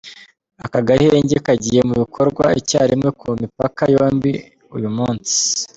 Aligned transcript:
Aka 0.65 0.79
gahenge 0.87 1.35
kagiye 1.47 1.81
mu 1.89 1.93
bikorwa 2.01 2.45
icyarimwe 2.59 3.09
ku 3.19 3.27
mipaka 3.41 3.83
yombi 3.93 4.31
uyu 4.75 4.89
munsi. 4.97 5.37